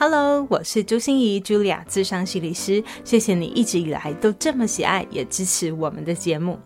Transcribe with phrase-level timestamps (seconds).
[0.00, 2.80] Hello，我是朱心仪，Julia，咨商心理师。
[3.02, 6.56] 谢谢你一直以来都这么喜爱，也支持我们的节目。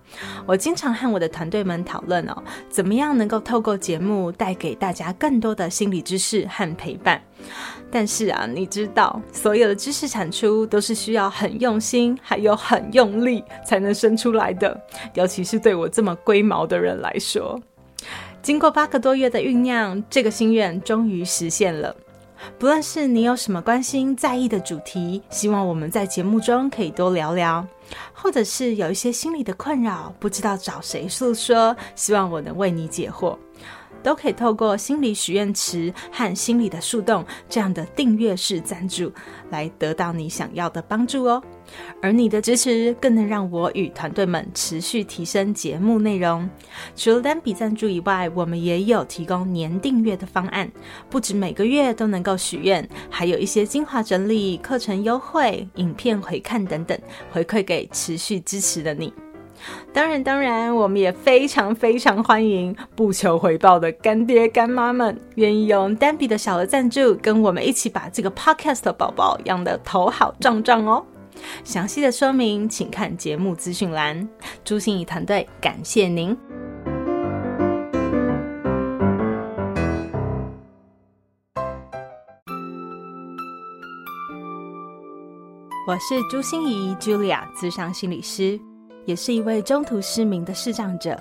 [0.44, 2.36] 我经常和我的团队们讨论哦，
[2.68, 7.22] 怎么样能够透过节目带给大家更多的心理知识和陪伴。
[7.90, 14.78] 但是啊，你知道，所有的知识产出都是需要很用心，还有很用力才能生出来的。
[15.14, 17.58] 尤其是对我这么龟毛的人来说，
[18.42, 21.96] 经过八个多月的酝酿，这个心愿终于实现了。
[22.58, 27.64] 不论是你有什么关心在意的主题，希望我们在节目中可以多聊聊；
[28.12, 33.36] 或者是有一些心理的困扰，不知道找谁诉说，希望我能为你解惑。
[34.02, 39.12] 都可以透过心理许愿池和心理的树洞这样的订阅式赞助，
[39.48, 41.40] 来得到你想要的帮助哦。
[42.00, 46.48] 而你的支持更能让我与团队们持续提升节目内容。
[46.96, 50.70] 除了单笔赞助以外，我们也有提供年订阅的方案，
[51.08, 56.98] 不止每个月都能够许愿，还有一些精华整理、课程优惠、影片回看等等，
[57.30, 59.12] 回馈给持续支持的你。
[59.92, 71.04] 当然，当然，我们也非常非常欢迎不求回报的干爹干妈们，愿意用单笔的小额赞助，跟我们一起把这个 podcast 宝宝养得头好壮壮哦。
[71.64, 74.28] 详细的说明，请看节目资讯栏。
[74.64, 76.36] 朱心仪团队感谢您。
[85.86, 88.58] 我是朱心仪 Julia，咨商心理师。
[89.04, 91.20] 也是一位中途失明的视障者，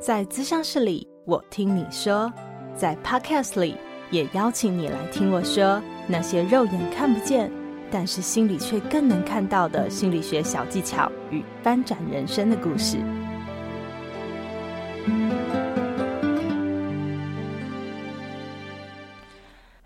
[0.00, 2.32] 在咨商室里，我听你说；
[2.76, 3.74] 在 Podcast 里，
[4.12, 7.50] 也邀请你来听我说那些肉眼看不见，
[7.90, 12.98] 但是心里却更能看到的心理学小技巧与翻转人生的故事。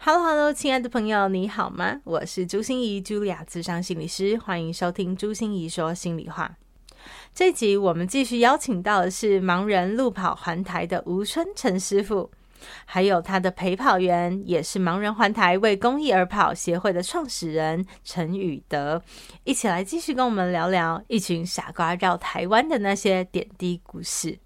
[0.05, 2.01] Hello，Hello，亲爱的朋友，你好吗？
[2.03, 6.57] 我是朱心仪，Julia，咨商心理师，欢迎收听朱心仪说心里话。
[7.33, 12.31] 这集我们继续邀请到的是盲人路跑环台的吴春成师傅，
[12.85, 19.03] 还有他的陪跑员，也是盲人环台为公益而跑协会的创始人陈宇德，
[19.45, 24.39] 一起来继续跟我们聊聊一群傻瓜绕台湾的那些点滴故事。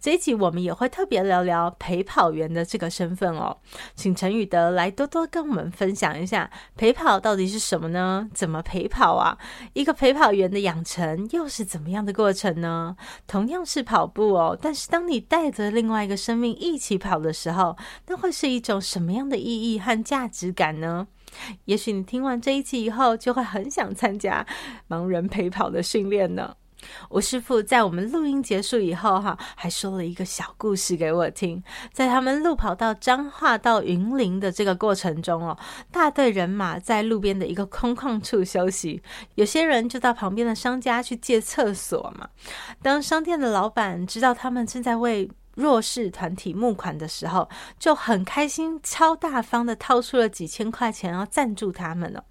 [0.00, 3.56] 这一集我们也会特别聊聊陪跑员的这个身份哦，
[3.94, 8.28] 请陈宇德来多多跟我们分享一下陪跑到底是什么呢？
[8.32, 9.36] 怎么陪跑啊？
[9.72, 12.96] 一个陪跑员的养成又是怎么样的过程呢？
[13.26, 21.06] 同样是跑步哦，但是当你带着另外一个生命一起跑的时候，那会是一种什么样的意义和价值感呢？
[21.64, 24.46] 也许你听完这一集以后，就会很想参加
[24.88, 26.54] 盲人陪跑的训练呢。
[27.10, 31.62] 吴师傅在我们录音结束以后，哈，还说了一个小故事给我听。
[31.92, 35.58] 在他们路跑到彰化到云林的这个过程中哦，
[35.90, 39.02] 大队人马在路边的一个空旷处休息，
[39.34, 42.28] 有些人就到旁边的商家去借厕所嘛。
[42.82, 52.24] 当商店的老板知道他们正在为弱势团体募款的时候，就很开心，超大方的掏出了几千块钱，要赞助他们了。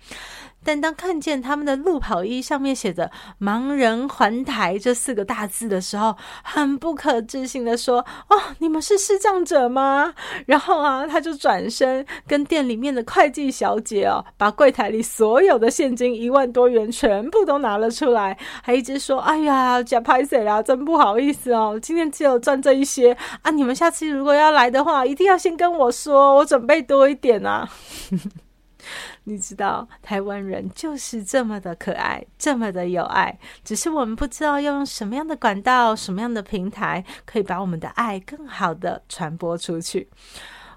[0.64, 10.14] 但当看见他们的路跑衣上面写着“盲人环台”这四个大字的时候，很不可置信的说：“哦，你们是视障者吗？”
[10.48, 27.70] 然后啊，他就转身跟店里面的会计小姐哦，把柜台里所有的现金一万多元全部都拿了出来，还一直说：“哎呀，假拍谢啦，真不好意思哦，今天只有赚这一些啊，你们下次如果要来的话，一定要先跟我说，我准备多一点啊。”
[29.26, 40.10] 你知道，台湾人就是这么的可爱，这么的有爱，只是我们不知道要用什么样的管道、什么样的平台，可以把我们的爱更好的传播出去。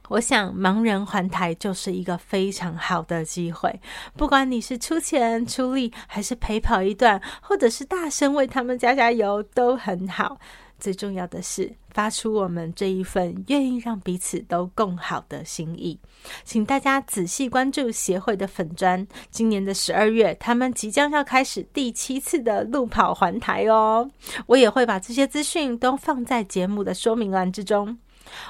[0.08, 3.80] 我想，盲人环台就是一个非常好的机会，
[4.16, 10.38] 不管你是出钱出力，还是陪跑一段，或者是大声为他们加加油，都很好。
[10.78, 15.98] 最重要的是，发出我们这一份愿意让彼此都更好的心意。
[16.44, 24.10] 请大家仔细关注协会的粉专，今年的十二月，他们即将要开始第七次的路跑环台哦。
[24.46, 27.96] 我也会把这些资讯都放在节目的说明栏之中。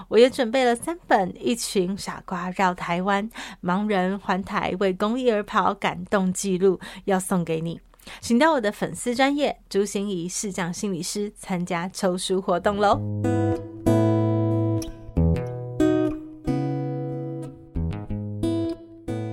[0.09, 3.29] 我也准备了三本《一群傻瓜绕台湾：
[3.63, 7.79] 盲人环台为公益而跑感动记录》要送给你。
[8.21, 13.01] 请到我的粉丝专业朱心怡视障心理师参加抽书活动喽！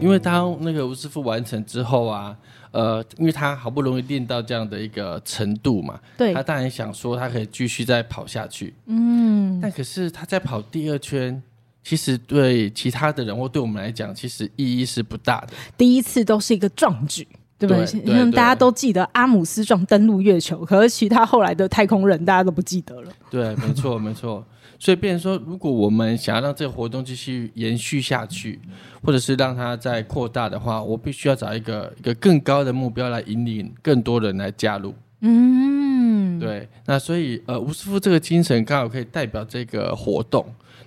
[0.02, 2.38] 因为当那个吴师傅完成之后啊，
[2.72, 11.42] 呃，因为他好不容易练到这样的一个程度嘛，对，他当然想说他可以继续再跑下去，嗯，但可是他在跑第二圈
[11.86, 15.54] 其实对其他的人或对我们来讲，其实意义是不大的。
[15.78, 17.26] 第一次都是一个壮举，
[17.66, 18.02] 对不对？
[18.02, 23.12] 因为大家都记得阿姆斯壮登陆月球，可是其他后来的太空人大家都不记得了。
[23.30, 24.46] 对，没错，没错。
[24.78, 28.60] 所以，变成说，如果我们想要让这个活动继续延续下去，
[29.02, 34.94] 或者是让它再扩大的话，我必须要找一个一个更高的目标来引领更多人来加入。
[35.22, 36.68] 嗯，对。
[36.86, 40.46] 那所以，呃，吴师傅这个精神刚好可以代表这个活动。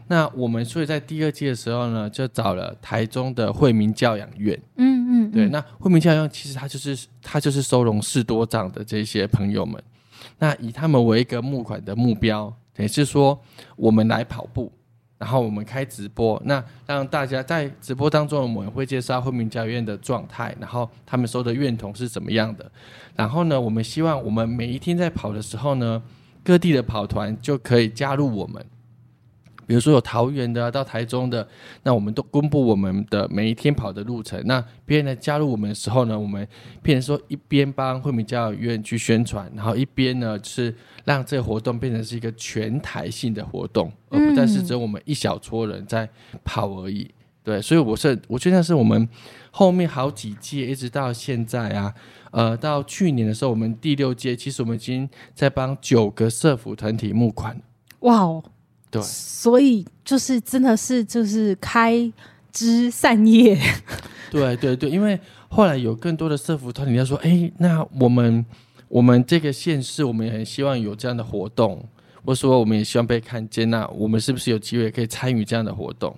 [0.08, 4.56] 那我们所以在第二季的时候呢，就找了台中的惠民教养院。
[4.76, 5.48] 嗯嗯，对。
[5.48, 9.82] 那惠民教养其实它就是它就是收容士多长的这些朋友们，
[10.38, 12.52] 那以他们为一个募款的目标。
[12.78, 13.40] 也是说，
[13.74, 14.70] 我们来跑步，
[15.16, 22.70] 然后我们开直播，那让大家在直播当中，我们会介绍惠民教养院的状态，然后他们收的院童是怎么样的。
[23.14, 26.02] 然后呢，我们希望我们每一天在跑的时候呢，
[26.44, 28.62] 各地的跑团就可以加入我们。
[29.66, 31.46] 比如说有桃园的到台中的，
[31.82, 34.40] 那我们都公布我们的每一天跑的路程。
[34.46, 36.46] 那别人来加入我们的时候呢，我们
[36.82, 40.74] 变成说一边帮惠民教育院去宣传，然后一边呢是
[41.04, 46.08] 让这个活动变成是一个全台性的活动，而不再是只有我们一小撮人在
[46.44, 47.10] 跑而已。
[47.42, 49.08] 对，所以我是我觉得是我们
[49.52, 51.94] 后面好几届一直到现在啊，
[52.32, 57.60] 呃，到去年的时候，我们第六届其实我们已经在帮九个社福团体募款。
[58.00, 58.42] 哇哦！
[58.90, 62.12] 对，所以就是真的是就是开
[62.52, 63.58] 枝散叶。
[64.30, 65.18] 对对对，因为
[65.48, 68.44] 后来有更多的社福团体要说，哎，那我们
[68.88, 71.82] 我们这个县市，我们也很希望有这样的活动，
[72.24, 76.16] 或者说我们也希望被看见，那我们是不是有机会可以参与这样的活动？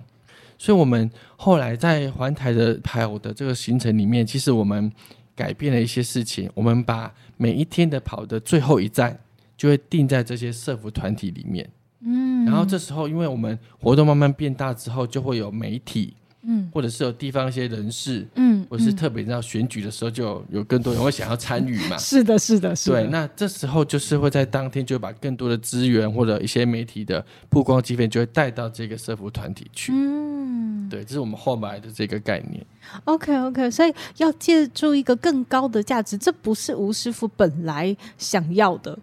[0.57, 4.91] 所以，我们后来在环台的跑的这个行程里面，其实我们
[5.33, 9.17] 改变了一些事情，我们把每一天的跑的最后一站，
[9.55, 11.69] 就会定在这些社福团体里面。
[12.01, 16.13] 嗯，然后这时候，因为我们活动慢慢变大之后，就会有媒体，
[16.43, 21.97] 嗯，或者是有地方一些人士，嗯，或者是特别在选举的时候，就有，更多人会想要参与嘛。
[21.99, 23.01] 是的，是的，是的。
[23.01, 29.91] 对，那这时候就是会在当天就把更多的资源或者一些媒体的曝光机会就会带到这个社福团体去。
[29.93, 32.65] 嗯，对，这是我们后来的这个概念。
[33.03, 38.97] OK，OK，okay, okay, 所以要借助一个更高的价值，这不是吴师傅本来想要的。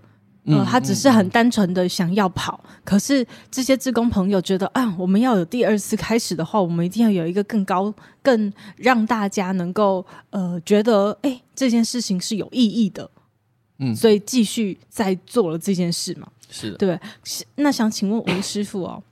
[0.47, 13.11] 呃，他只是很单纯的想要跑，可是这些志工朋友觉得啊，我们要有第二次开始的话，我们一定要有一个更高、更让大家能够呃觉得哎这件事情是有意义的，
[13.79, 16.71] 嗯，所以继续在做了这件事嘛，是。
[16.71, 17.01] 的，对，
[17.57, 19.03] 那想请问吴师傅哦，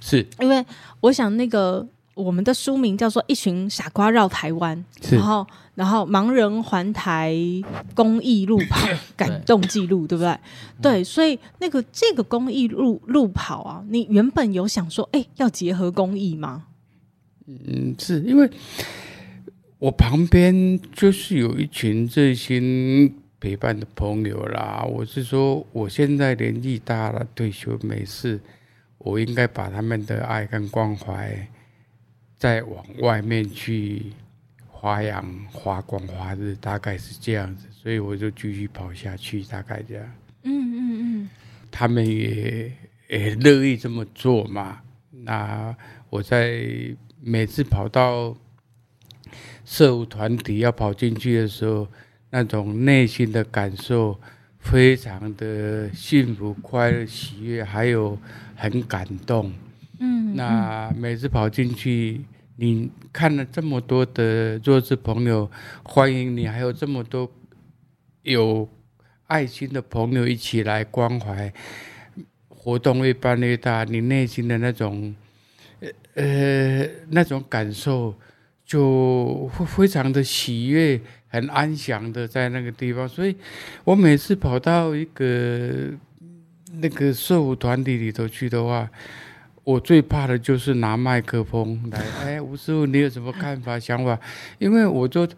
[0.00, 0.26] 是。
[0.40, 0.64] 因为
[1.00, 1.86] 我想那个。
[2.18, 4.84] 我们的书名叫做《一群傻瓜绕台湾》，
[5.14, 7.32] 然后然后盲人环台
[7.94, 10.38] 公益路跑感动记录，对不对？
[10.82, 16.64] 对，所以那个这个公益路路跑啊，你原本有想说，哎，要结合公益吗？
[17.46, 18.50] 嗯，是因为
[19.78, 22.60] 我旁边就是有一群这些
[23.38, 24.84] 陪伴的朋友啦。
[24.84, 28.40] 我是说，我现在年纪大了，退休没事，
[28.98, 31.48] 我应该把他们的爱跟关怀。
[32.38, 34.12] 再往外面去
[34.80, 40.04] 发扬发光发热，大概是这样子，所以我就继续跑下去，大概这样。
[40.44, 41.30] 嗯嗯嗯，
[41.70, 42.72] 他们也
[43.08, 44.80] 也乐意这么做嘛。
[45.10, 45.76] 那
[46.08, 46.64] 我在
[47.20, 48.36] 每次跑到
[49.64, 51.88] 社务团体要跑进去的时候，
[52.30, 54.18] 那种内心的感受
[54.60, 58.16] 非常的幸福、快乐、喜悦，还有
[58.54, 59.52] 很感动。
[59.98, 62.20] 嗯，那每次跑进去，
[62.56, 65.50] 你看了这么多的弱智朋友，
[65.82, 67.30] 欢迎你，还有这么多
[68.22, 68.68] 有
[69.26, 71.52] 爱心的朋友一起来关怀，
[72.48, 75.14] 活动越办越大，你内心的那种
[76.14, 78.14] 呃那种感受，
[78.64, 83.08] 就会非常的喜悦，很安详的在那个地方。
[83.08, 83.34] 所以
[83.84, 85.90] 我每次跑到一个
[86.74, 88.88] 那个社务团体里头去的话，
[89.68, 94.18] 我最怕的就是拿麦克风来，哎，吴师傅，你有什么看法、想法？
[94.58, 95.28] 因为我就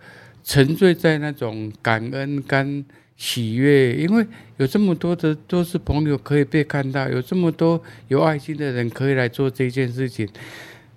[0.45, 2.85] 沉醉在那种感恩跟
[3.17, 4.25] 喜悦，因为
[4.59, 10.29] 有这么多的都是朋友可以被看到，有这么多有爱心的人可以来做这件事情，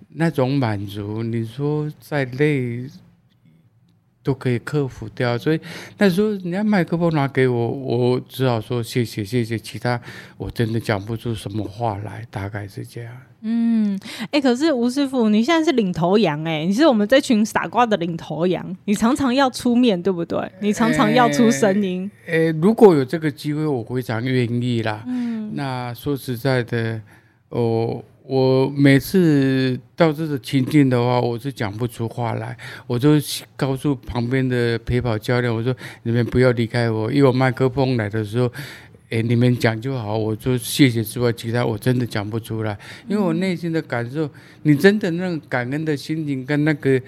[0.09, 2.87] 那种满足，你说在累。
[4.23, 5.59] 都可以克服掉，所以
[5.97, 9.99] 那时候人家麦克风拿给我，我只好说谢谢谢谢，其他
[10.37, 13.13] 我真的讲不出什么话来，大概是这样。
[13.41, 13.99] 嗯，
[14.31, 20.39] 哎、欸，可是吴师傅，你现在是领头羊哎、欸，你是我们这群傻瓜的领头羊，你常常要出面对不对？
[20.61, 22.09] 你常常要出声音。
[22.25, 25.03] 哎、欸欸，如果有这个机会，我非常愿意啦。
[25.05, 27.01] 嗯，那说实在的，
[27.49, 32.55] 哦，我每次到这个情境的话，我是讲不出话来，
[32.87, 33.15] 我就
[33.57, 38.49] 告诉旁边的陪跑教练，我说你们不要离开我，因为我麦克风来的时候，
[39.09, 44.29] 哎，你们讲就好，我就谢谢之外，其他我真的讲不出来，因为我内心的感受，
[44.61, 47.01] 你真的那种感恩的心情跟那个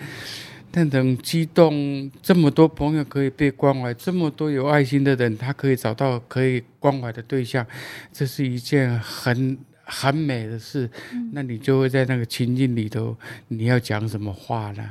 [0.73, 7.65] 那种激动，这么多朋友可以被关怀，这么多有爱心的人，他可以找到可以关怀的对象，
[8.11, 9.57] 这是一件很。
[9.85, 10.89] 很美的事，
[11.31, 13.15] 那你就会在那个情境里头，
[13.47, 14.83] 你要讲什么话呢？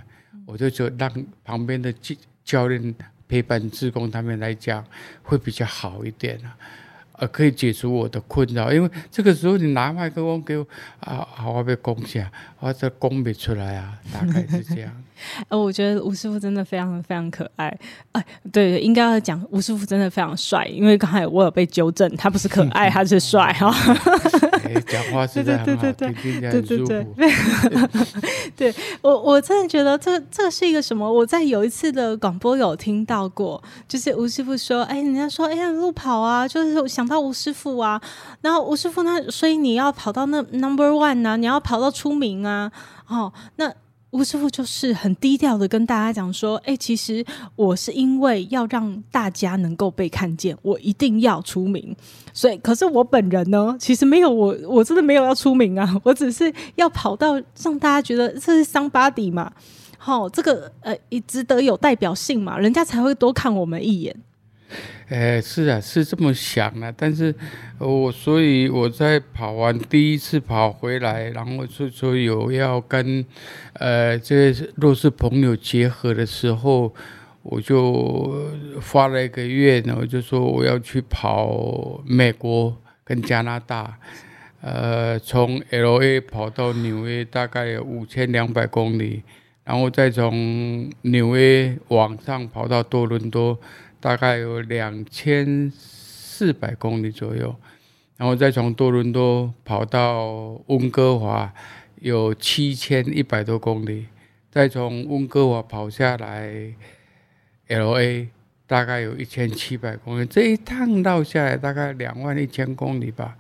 [0.47, 1.11] 我就就让
[1.45, 2.95] 旁边的教教练
[3.27, 4.85] 陪伴志工他们来讲，
[5.23, 6.57] 会比较好一点啊。
[7.17, 10.67] 呃，可以解除我的困扰，因为这个时候你拿麦克风给我
[10.99, 14.93] 啊，好，我被讲下，我这攻不出来啊，大概是这样。
[15.49, 17.79] 呃，我觉得吴师傅真的非常非常可爱。
[18.11, 23.73] 哎，对，应该要讲吴师傅真的非常帅，因为刚才我有被纠正，他不是可爱， 他是帅哈。
[24.65, 27.07] 哎，讲话对对对对对对对，
[28.57, 31.11] 对我我真的觉得这这是一个什么？
[31.11, 37.05] 我在有一次的广播有听到过，就是吴师傅说，哎，人家说，哎呀，路跑啊，就是想。
[37.05, 38.01] 到吴师傅啊，
[38.41, 42.73] 然后吴师傅那，所以你要跑到那 number one 呐、啊，你要跑到出名啊，
[43.07, 43.71] 哦，那
[44.15, 47.25] 吴师傅就是很低调的跟大家讲说，哎，其实
[47.57, 51.95] 我是因为要让大家能够被看见，我一定要出名，
[52.33, 59.53] 所以可是我本人呢，其实没有我，我真的没有要出名啊，我只是要跑到让大家觉得这是 somebody 嘛，
[59.99, 64.15] 好、哦，这个呃也值得有代表性嘛，人家才会多看我们一眼。
[65.09, 67.35] 哎，是啊，是这么想的，但是
[67.79, 73.25] 我所以我在跑完第一次跑回来，然后就说有要跟
[73.75, 76.93] 呃这些弱势朋友结合的时候，
[77.43, 78.51] 我就
[78.81, 83.99] 发了一个愿，我就说我要去跑美国跟加拿大，
[84.63, 89.23] 呃，从 LA 跑到纽约大概有五千两百公里，
[89.65, 93.61] 然后再从纽约往上跑到多伦多。
[94.05, 97.57] 大概有两千四百公里左右，
[98.19, 101.51] 然后再从多伦多跑到温哥华，
[102.01, 104.05] 有七千一百多公里，
[104.51, 106.53] 再从温哥华跑下来
[107.69, 108.29] ，LA
[108.67, 113.35] 大概有一千七百公里，这一趟绕下来大概两万一千公里吧。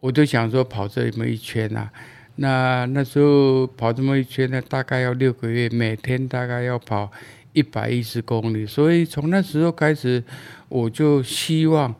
[0.00, 1.90] 我就想说跑这么一圈啊，
[2.34, 7.10] 那那时候跑这么一圈呢，大概要六个月，每天大概要跑。
[7.56, 10.22] 一百一十公里，所以从那时候开始，
[10.68, 11.94] 我就希望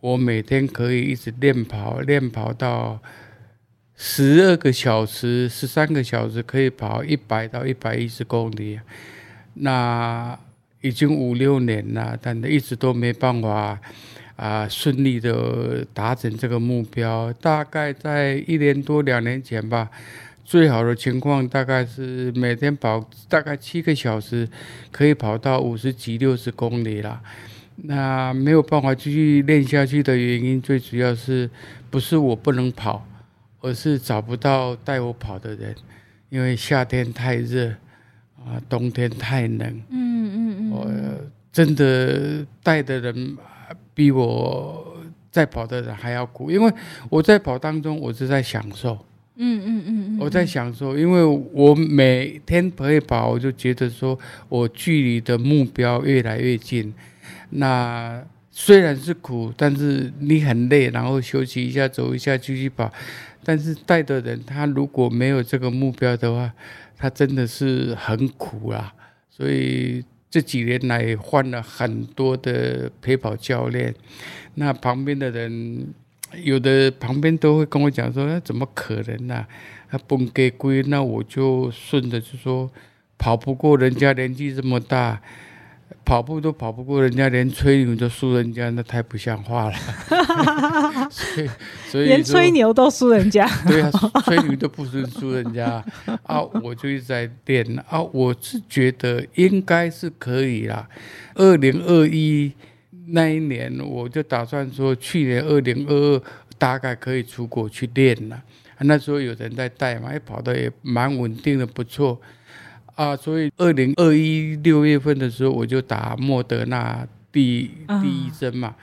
[0.00, 3.00] 我每天可以一直练跑，练跑到
[3.94, 8.80] 十二个小时、十三个小时，可以跑一百到一百一十公里。
[9.54, 10.36] 那
[10.80, 13.78] 已经五六年了，但一直都没办法
[14.34, 17.32] 啊、顺利的达成这个目标。
[17.34, 19.88] 大概在一年多两年前吧。
[20.46, 24.48] 最好的情况大概是每天跑大概七个小时，
[24.92, 27.20] 可以跑到五十几、六十公里啦。
[27.74, 31.50] 那没有办法继续练下去的原因，最主要是
[31.90, 33.04] 不是我不能跑，
[33.60, 35.74] 而是找不到带我跑的人。
[36.28, 37.68] 因为夏天太热
[38.38, 39.82] 啊，冬天太冷。
[39.90, 40.70] 嗯嗯嗯。
[40.70, 40.88] 我
[41.50, 43.36] 真的带的人
[43.92, 44.96] 比我
[45.32, 46.72] 在跑的人还要苦，因为
[47.10, 48.96] 我在跑当中，我是在享受。
[49.38, 56.94] 嗯嗯嗯，我在想说，因为我每天陪跑，我就觉得说我距离的目标越来越近。
[57.50, 62.90] 那虽然是苦，但是你很累，然后休息一下，走一下，继续跑。
[63.44, 66.50] 但是带的人他如果没有这个目标的话，
[66.96, 68.94] 他真的是很苦啊。
[69.28, 73.94] 所以这几年来换了很多的陪跑教练，
[74.54, 75.88] 那旁边的人。
[76.42, 79.48] 有的旁边都会跟我讲说：“那怎么可能呢、啊？
[79.88, 82.68] 他崩给龟，那我就顺着就说，
[83.16, 85.22] 跑不过人家，年纪这么大，
[86.04, 89.72] 跑步都跑不过人家，连吹牛都输人家，那太不像话了。
[91.08, 91.48] 所以，
[91.88, 93.90] 所以连吹牛都输人家， 对啊，
[94.24, 95.82] 吹牛都不输输人家
[96.24, 96.42] 啊！
[96.62, 100.88] 我就一直在练啊，我是觉得应该是可以啦。
[101.36, 102.52] 二零二一。
[103.08, 106.22] 那一年我就打算说，去年二零二二
[106.58, 108.42] 大概可以出国去练了。
[108.80, 112.20] 那时候有人在带嘛，也跑得也蛮稳定的，不错
[112.94, 113.16] 啊。
[113.16, 117.70] 所以二零二一六月份的时候，我就打莫德纳第
[118.02, 118.74] 第一针嘛，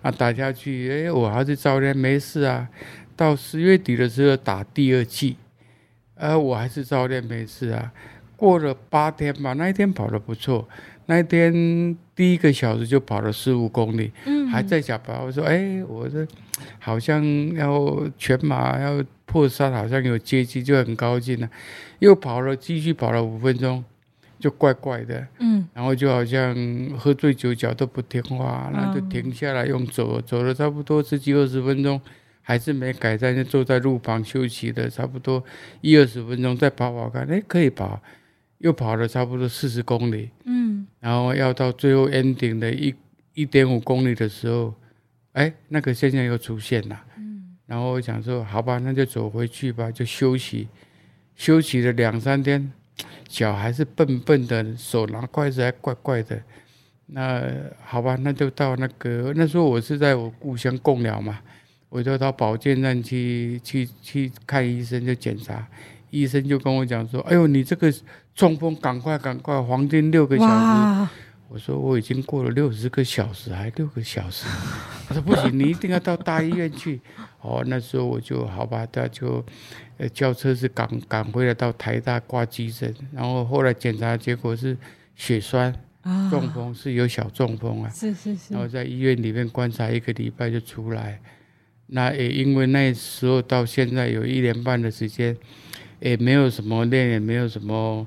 [0.00, 2.68] 啊打下去，哎，我还是照练没事啊。
[3.16, 5.36] 到十月底的时候打第二剂，
[6.14, 7.92] 啊，我还是照练没事啊。
[8.36, 10.68] 过了八天吧，那一天跑得不错，
[11.06, 11.98] 那一天。
[12.14, 15.24] 第一个小时就跑了四五公里，嗯，还在想跑。
[15.24, 16.26] 我说，哎，我这
[16.78, 21.48] 好像要全马要破三，好像有接近，就很高兴了。
[22.00, 23.82] 又跑了，继续跑了五分钟，
[24.38, 26.54] 就怪怪的，嗯，然后就好像
[26.98, 31.98] 喝醉酒，脚都不听话，那就停下来用走，走了差不多十几二十分钟，
[32.42, 35.42] 还是没改善，就坐在路旁休息了差不多
[35.80, 38.02] 一二十分钟，再跑跑看，哎，可以跑。
[38.62, 42.94] 又跑了差不多四十公里，嗯，然后要到最后 ending 的一
[43.34, 44.72] 一点五公里的时候，
[45.32, 50.68] 哎，那个现象又出现了，嗯，然后我想说，好吧，那就走回去吧，就休息，
[51.34, 52.72] 休息了两三天，
[53.26, 56.40] 脚还是笨笨的，手拿筷子还怪怪的，
[57.06, 57.42] 那
[57.84, 61.40] 好吧，那就到那个那时候我是在我故乡贡寮嘛，
[61.88, 65.66] 我就到保健站去去去看医生就检查，
[66.10, 67.92] 医生就跟我讲说，哎呦，你这个。
[68.34, 69.60] 中风，赶快赶快！
[69.62, 71.08] 黄金六个小时，
[71.48, 74.46] 我说我已经过了六十个小时，还六个小时。
[75.06, 77.00] 他说不行，你一定要到大医院去。
[77.42, 79.44] 哦，那时候我就好吧，他就
[79.98, 84.76] 呃叫车子赶赶回来到台大挂急诊，然后后来检查结果是
[85.14, 85.74] 血栓，
[86.30, 91.20] 中风、啊、是有小中风啊，是是是，然后在医院里面观察一个礼拜就出来。
[91.88, 95.36] 那也因为那时候到现在有一年半的时间，
[96.00, 98.06] 也没有什么练，也没有什么。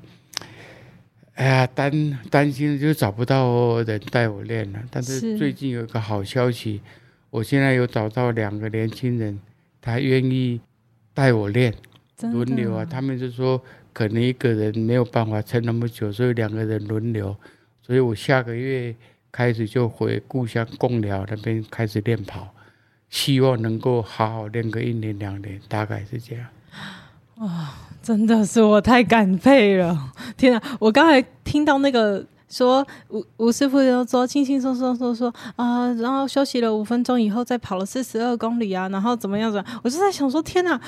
[1.36, 4.80] 哎呀，担担心就找不到人带我练了。
[4.90, 6.82] 但是最近有一个好消息，
[7.30, 9.38] 我现在有找到两个年轻人，
[9.82, 10.62] 他愿意
[11.14, 11.74] 带我练，
[12.22, 12.86] 轮流啊。
[12.86, 13.62] 他们就说
[13.92, 17.36] 可能一个人没有办法撑那么久，所以两个人轮流。
[17.82, 18.96] 所以我下个月
[19.30, 22.56] 开始就回故乡贡寮那边开始练跑，
[23.10, 26.48] 希望能够好好练个一年两年，大概是这样。
[27.40, 27.85] 啊。
[28.06, 29.98] 真的是我太感佩了！
[30.38, 39.58] 天啊，我刚才听到那个说吴吴师傅又说轻轻松松说说啊、然后休息了五分钟以后再跑了四十二公里啊，然后怎么样子？
[39.82, 40.80] 我就在想说，天哪！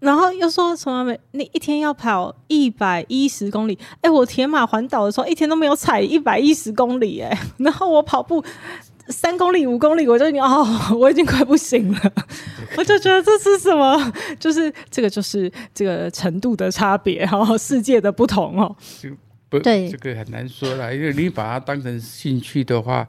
[0.00, 1.14] 然后又说什么？
[1.32, 3.78] 那一天要跑一百一十公里？
[4.00, 8.42] 哎，我铁马环岛的时候一天都没有踩一百一十公里哎，然后我跑步。
[9.08, 12.12] 三公里、五公里，我就哦， 我已经快不行了，
[12.76, 14.12] 我就觉得这是什么？
[14.40, 18.74] 就是这个，就是这个程度的差别，然后世界的不同哦。
[19.50, 23.06] 不，对，这个很难说啦，因为你把它当成兴趣的话，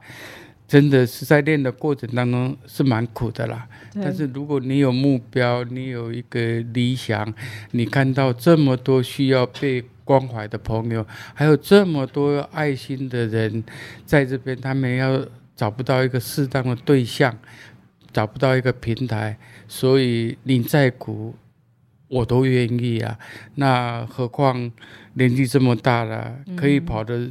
[0.68, 3.66] 真的是在练的过程当中是蛮苦的啦。
[3.94, 7.32] 但是如果你有目标，你有一个理想，
[7.70, 13.64] 你看到这么多需要被关怀的朋友，还有这么多爱心的人
[14.04, 15.24] 在这边，他们要。
[15.56, 17.36] 找不到一个适当的对象，
[18.12, 21.34] 找不到一个平台，所以你再苦，
[22.08, 23.18] 我都愿意啊。
[23.54, 24.70] 那何况
[25.14, 27.30] 年纪这么大了，可以跑的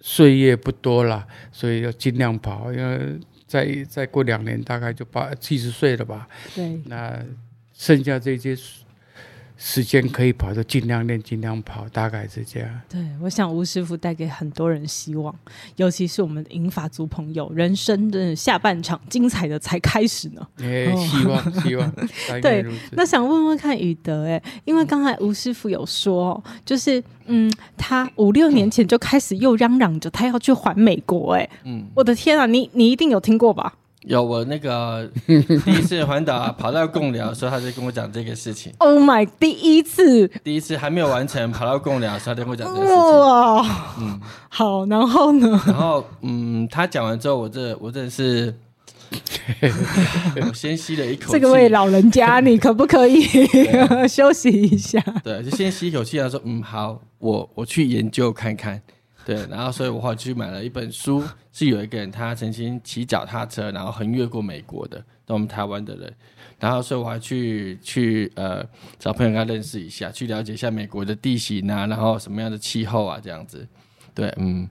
[0.00, 2.72] 岁月不多了，所以要尽量跑。
[2.72, 6.28] 因为再再过两年，大概就八七十岁了吧。
[6.54, 7.24] 对，那
[7.72, 8.56] 剩下这些。
[9.62, 12.80] 时间可以跑，就尽量练，尽量跑，大概是这样。
[12.88, 15.34] 对，我想吴师傅带给很多人希望，
[15.76, 20.48] 尤其是我们的银发族朋友，人生的下半场精彩的才开始呢。
[20.62, 21.92] 哎，希望，希望。
[22.40, 33.74] 对，那想问问看宇德，哎，因为刚才吴师傅有说，就是嗯，他五六年前就开始又嚷嚷着他要去环美国，哎，嗯，我的天啊，你你一定有听过吧？
[34.06, 38.72] 有我那个第一次环岛跑到贡寮的时候，他就跟我讲这个事情。
[38.78, 39.28] Oh my！
[39.38, 42.96] 第一次，第一次还没有完成跑到贡寮的时候，他就跟我讲这个事情。
[42.96, 45.60] 哇，嗯，好，然后呢？
[45.66, 48.54] 然后嗯，他讲完之后，我这我真的是，
[50.48, 51.32] 我先吸了一口气。
[51.32, 53.22] 这个位老人家，你可不可以
[54.08, 54.98] 休息一下？
[55.22, 58.80] 对，就先吸一口气，然后说嗯，好，我我去研究看看。
[59.30, 66.12] 对， 然后所以我后来去买了一本书， 是有一个人他曾经骑脚踏车，然后横越过美国的，到我们台湾的人，
[66.58, 68.64] 然后所以我还去去呃
[68.98, 73.64] 找朋友跟他认识一下，去了解一下美国的地形啊，然后什么样的气候啊这样子。
[74.12, 74.68] 对，嗯，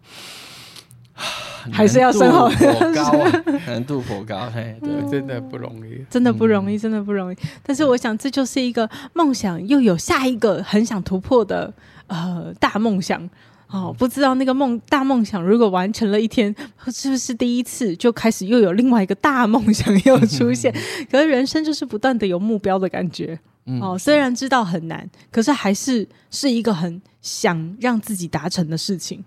[1.72, 2.50] 还是要生活
[2.94, 7.38] 高啊，难度颇高，嘿，对，嗯、真的不容易，真的不容易，真的不容易。
[7.64, 11.74] 但是我想这就是一个梦想，又有下一个很想突破的
[12.08, 13.30] 呃大梦想。
[13.72, 16.54] 哦，不知道那个梦大梦想如果完成了一天，
[16.88, 20.74] 是不是第一次就开始又有另外一个大梦想又出现？
[21.12, 23.40] 可是人生就是不断的有目标的感觉。
[23.80, 29.24] 哦，虽然知道很难，可是还是是一个很想让自己达成的事情。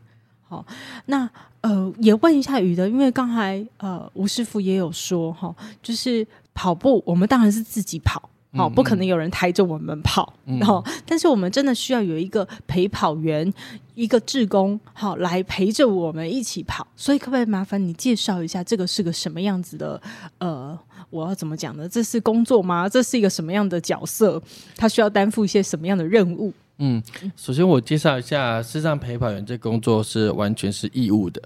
[0.48, 0.66] 好，
[1.06, 8.28] 那呃，也问一下宇的，因为刚才呃吴师傅也有说哈，就是跑步，我们当然是自己跑。
[8.54, 13.50] 好，不可能有人抬着我们跑，然后，但是我们真的需要有一个陪跑员，
[13.94, 16.86] 一个志工，好，来陪着我们一起跑。
[16.94, 20.00] 所以，可不可以麻烦你介绍一下，这个是个什么样子的？
[20.36, 21.88] 呃，我要怎么讲呢？
[21.88, 22.86] 这是工作吗？
[22.86, 24.40] 这是一个什么样的角色？
[24.76, 26.52] 他需要担负一些什么样的任务？
[26.76, 27.02] 嗯，
[27.36, 31.40] 首先我介绍一下，事实上陪跑员这工作是完全是义务的。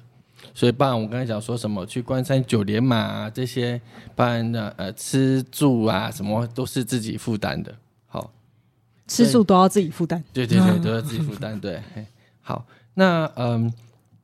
[0.54, 3.80] 所以，不然我刚才讲说什么去关山九连马啊，这些，
[4.14, 7.74] 不然呢，呃，吃住啊，什么都是自己负担的。
[8.06, 8.32] 好，
[9.06, 10.22] 吃住都要自己负担。
[10.32, 11.58] 对对对，都要自己负担。
[11.60, 11.82] 对，
[12.40, 13.72] 好，那嗯，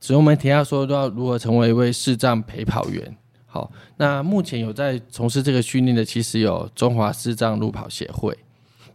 [0.01, 3.17] 所以我们提到说，都要如何成为一位视障陪跑员。
[3.47, 8.37] 好，那目前有在从事这个训练的，其实有中华视障路跑协会。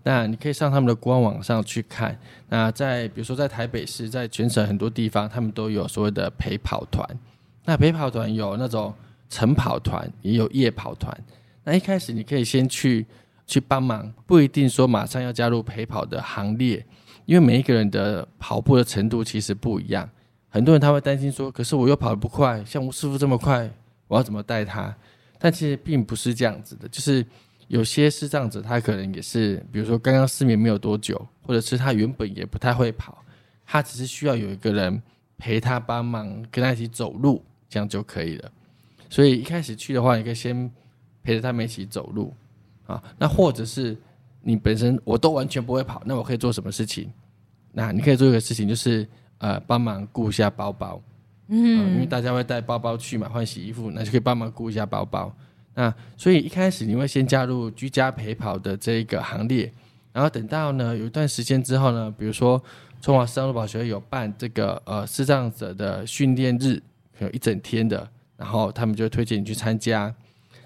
[0.07, 2.17] 那你可以上他们的官网上去看。
[2.47, 7.05] 那在比如说在台北市，在全省很多地方，他们都有所谓的陪跑团。
[7.65, 8.93] 那陪跑团有那种
[9.29, 11.13] 晨跑团，也有夜跑团。
[11.65, 13.05] 那一开始你可以先去
[13.45, 16.85] 去帮忙，不一定说马上要加入陪跑的行列，
[17.25, 20.09] 因为每一个人的跑步的程度其实不一样。
[20.47, 23.69] 很多人他会担心说，可是我又跑得不快，像吴师傅这么快，
[24.07, 24.95] 我要怎么带他？
[25.37, 27.25] 但其实并不是这样子的，就是。
[27.67, 33.23] 有些视障者，他可能也是，比如说刚刚失眠没有多久，或者是他原本也不太会跑，
[33.65, 35.01] 他只是需要有一个人
[35.37, 38.51] 陪他帮忙，跟他一起走路，这样就可以了。
[39.09, 40.69] 所以一开始去的话，你可以先
[41.23, 42.33] 陪着他们一起走路
[42.85, 43.03] 啊。
[43.17, 43.97] 那或者是
[44.41, 47.11] 你本身我都完全不会跑，那我可以做什么事情？
[47.73, 49.07] 那你可以做一个事情，就是
[49.39, 51.01] 呃帮忙顾一下包包，
[51.47, 55.35] 嗯、呃，因为大家会带包包去嘛，换洗衣服，那就可以帮忙顾一下包包。
[55.77, 59.71] 那所以一开始你会先加入居家陪跑的这一个行列，
[60.11, 62.59] 然后等到呢有一段时间之后呢，比如说
[62.99, 66.81] 中华视障路跑学会有办这个呃视障者的训练日，
[67.19, 70.11] 有一整天的，然后他们就推荐你去参加。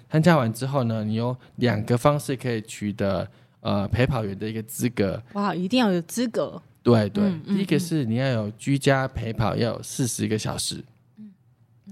[0.08, 3.28] 参加完之后呢，你有两个方式可以取得
[3.60, 5.22] 呃陪跑员的一个资格。
[5.34, 6.62] 哇，一定要有资格。
[6.82, 10.82] 对对，嗯嗯、第一个是你要有居家陪跑，要有四十个小时。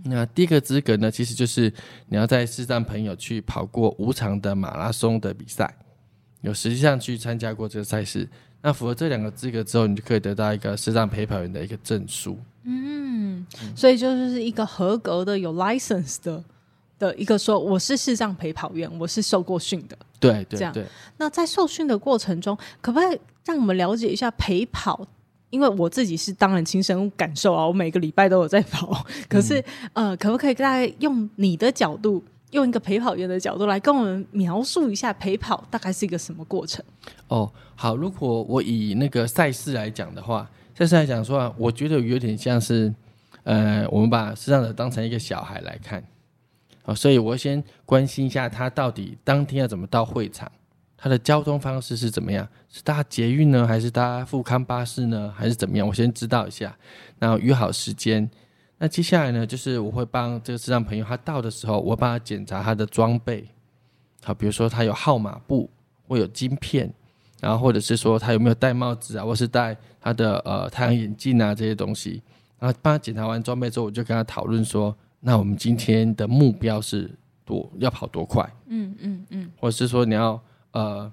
[0.04, 1.72] 那第一个资格呢，其实就是
[2.08, 5.74] 你要在视障朋友去跑过无偿的马拉松的比赛，
[6.42, 8.28] 有实际上去参加过这个赛事。
[8.62, 12.38] 那符合这两个资格之后，你就可以得到一个视障陪跑员的一个证书。
[12.64, 16.44] 嗯，所以就是一个合格的有 license 的
[16.98, 19.98] 的一个说，我是视障陪跑员，我是受过训的。
[20.20, 20.58] 对对对。
[20.58, 20.74] 这样。
[21.16, 25.08] 那在受训的过程中，可不可以让我们了解一下陪跑？
[25.50, 29.04] 因为我自己是当然亲身感受啊，我每个礼拜都有在跑。
[29.28, 29.60] 可是，
[29.92, 36.84] 嗯、呃，可不可以大概用你的角度，用一个陪跑员的角度来跟我们描述一下陪跑大概是一个什么过程？
[37.28, 42.94] 哦，好，如果我以那个赛事来讲的话，赛事来讲说啊，我觉得有点像是，
[43.42, 46.02] 呃，我们把视障者当成一个小孩来看，
[46.82, 50.50] 好，所以我先关心一下他到底当天要怎么到会场。
[51.02, 52.46] 它的交通方式是怎么样？
[52.68, 55.88] 是搭捷运呢，还是搭富康巴士呢，还是怎么样？
[55.88, 56.76] 我先知道一下，
[57.18, 58.30] 然后约好时间。
[58.76, 63.48] 那接下来呢，就是我会帮这个视障朋友，他到的时候，我会帮他检查他的装备。
[64.22, 65.70] 好，比如说他有号码布，
[66.06, 66.92] 或有晶片，
[67.40, 72.22] 然后或者是说他有没有戴帽子啊，或是戴他的呃太阳眼镜啊这些东西。
[72.58, 77.10] 然后帮他检查完装备之后，我就跟他讨论说，那我们今天的目标是
[77.46, 78.46] 多要跑多快？
[78.66, 80.38] 嗯嗯嗯，或者是说你要。
[80.72, 81.12] 呃，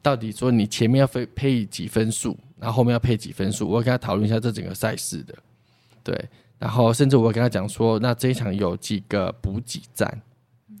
[0.00, 3.68] 到底说你前面要配配几分数，然后后面要配几分数？
[3.68, 5.34] 我会跟他讨论一下这整个赛事的，
[6.02, 6.28] 对。
[6.58, 10.22] 然后甚至我会跟他讲说，那这一场有几个补给站，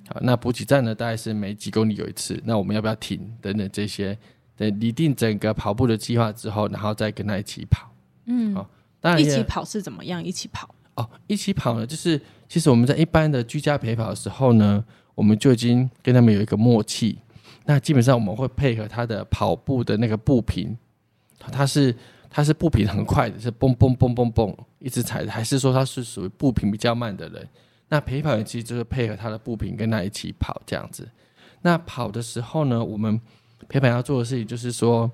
[0.08, 3.18] 好，那补给站呢，大概是每几公里有一次，那我们要不要停？
[3.40, 4.16] 等等这些，
[4.56, 7.90] 等拟定整个跑步的计划之后，然后再跟他一起跑。
[8.26, 10.22] 嗯，好，当然一起跑是怎么样？
[10.22, 14.84] 一起跑哦，一起跑呢，就是其实我们在一般的居家陪跑的时候呢，
[15.16, 17.18] 我们就已经跟他们有一个默契。
[17.64, 20.76] 那基本上我们会配合他的跑步的那个步频，
[21.38, 21.94] 他是
[22.28, 27.48] 他是步频很快的，是蹦蹦蹦蹦蹦一直踩的，还是说他是属于步频比较慢的人？
[27.88, 31.08] 那陪跑员其实就是配合他的步频跟他一起跑这样子。
[31.60, 33.20] 那跑的时候呢，我们
[33.68, 35.08] 陪跑要做的事情就是说，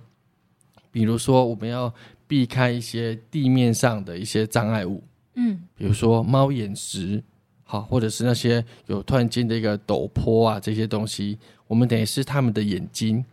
[0.91, 1.93] 比如说我们要
[2.27, 5.03] 避开一些地面上的一些障碍物，
[5.35, 7.23] 嗯，比如说猫眼石，
[7.65, 11.39] 好，或者是那些有突然间的一个陡坡啊这些东西。
[11.69, 13.25] 我们等于是他们的眼睛，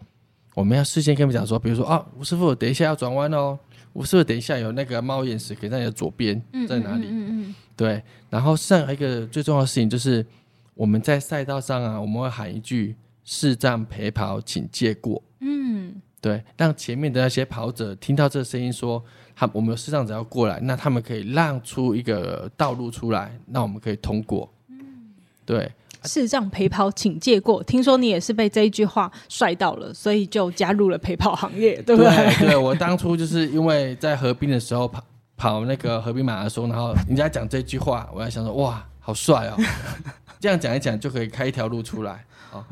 [0.54, 3.58] 我们要事先跟他们讲说，比如说啊，吴师傅，等一下要转弯哦。
[3.94, 7.08] 吴师傅，等一下有那个猫眼石，可以在你的左边，在哪里？
[7.08, 8.04] 嗯嗯，嗯对。
[8.30, 10.26] 然后上一个最重要的事情就是，
[10.74, 12.94] 我们在赛道上啊，我们会喊一句
[13.24, 15.24] “视障陪跑，请借过”。
[15.40, 19.02] 嗯，对，让前面的那些跑者听到这个声音，说
[19.34, 24.52] 他我们有视障者要过来，那他们可以让出一个道路出来，那我们可以通过。
[24.68, 25.14] 嗯，
[25.46, 25.72] 对。
[26.06, 27.64] 视障陪跑，请借过。
[27.64, 32.16] 听说你也是被这一句话帅到了，所以就加入了陪跑行业，对不对？
[32.38, 35.04] 对，对，我当初就是因为在合滨的时候跑
[35.38, 39.58] 跑那个合滨马拉松，然后人家讲这句话，我还想说哇，好帅哦！
[40.40, 42.64] 这样讲一讲就可以开一条路出来哦。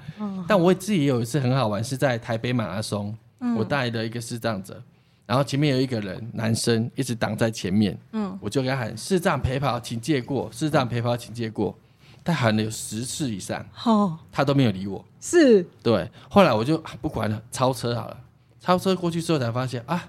[0.48, 4.82] 但我自己也有一次很好玩，是在台北马拉松，嗯、我带的一个视障者，
[5.26, 11.76] 然后前面有一个人男生一直挡在前面，嗯，我就给他喊视障陪跑，请借过，视障陪跑，请借过。
[12.23, 15.03] 他喊了有十次以上，哦，他都没有理我。
[15.19, 16.09] 是，对。
[16.29, 18.17] 后来我就不管了，超车好了。
[18.59, 20.05] 超车过去之后才发现啊，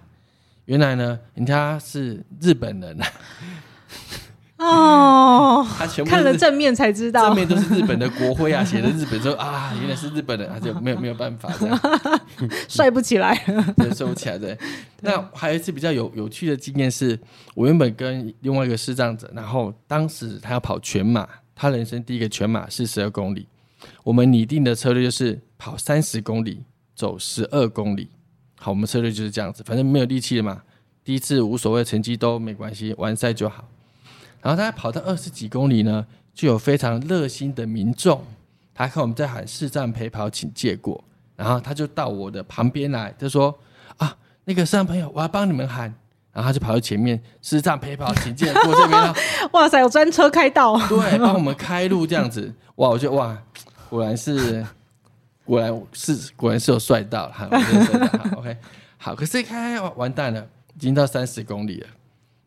[0.66, 3.06] 原来呢，人家是日本人啊。
[4.56, 11.80] 哦， 他全部看了正面才知道，正面都是日本的国徽啊， 写的日本说啊，原来是日本人，他就没有没有办法这样，
[12.68, 13.34] 帅不起来，
[13.76, 14.56] 对，帅不起来对。
[15.00, 17.18] 那还有一次比较有有趣的经验是，
[17.56, 21.28] 我原本跟另外一个视障者，然后当时他要跑全马。
[21.54, 23.46] 他人生第一个全马四十二公里，
[24.02, 26.62] 我们拟定的策略就是跑三十公里，
[26.94, 28.08] 走十二公里。
[28.56, 30.62] 好，我们策略就是这样子，反正没有力气了嘛，
[31.04, 33.68] 第一次无所谓，成绩都没关系，完赛就好。
[34.40, 38.24] 然后他跑到二十几公里呢，就有非常热心的民众，
[38.74, 41.04] 他看我们在喊视障陪跑，请借过，
[41.36, 43.56] 然后他就到我的旁边来，就说
[43.98, 45.94] 啊，那个视障朋友，我要帮你们喊。
[46.34, 49.14] 然后他就跑到前面，视障陪跑，请借过这边。
[49.52, 52.52] 哇塞，有专车开道，对，帮我们开路这样子。
[52.74, 53.38] 哇，我觉得哇，
[53.88, 54.66] 果然是，
[55.44, 57.48] 果然是，果然是有帅到哈。
[57.48, 58.56] 好，OK，
[58.98, 59.14] 好。
[59.14, 60.44] 可是一开完蛋了，
[60.74, 61.86] 已经到三十公里了。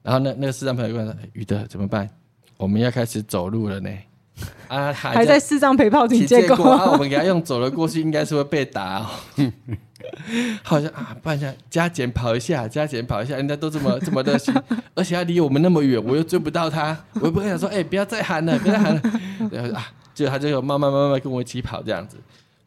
[0.03, 2.09] 然后那那个视障朋友问说：“宇德怎么办？
[2.57, 3.89] 我们要开始走路了呢。”
[4.67, 6.71] 啊，还在，还在视障陪跑，警戒过。
[6.73, 9.09] 啊，我们给他用走了过去，应该是会被打哦。
[10.63, 14.53] 好像啊，不然想加减跑一下，加减跑一下，人家都这么这么热心，
[14.95, 19.01] 而且他离我们那么远，我又追不到他，我又不敢想说，哎、欸，不要再喊了，不要再喊了。
[19.51, 22.17] 然后啊，就他就慢慢慢慢跟我一起跑这样子，